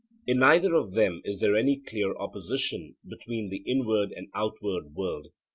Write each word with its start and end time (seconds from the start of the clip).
In 0.25 0.39
neither 0.39 0.73
of 0.73 0.93
them 0.93 1.21
is 1.23 1.41
there 1.41 1.55
any 1.55 1.75
clear 1.77 2.15
opposition 2.15 2.95
between 3.07 3.49
the 3.49 3.61
inward 3.67 4.11
and 4.11 4.29
outward 4.33 4.95
world. 4.95 5.27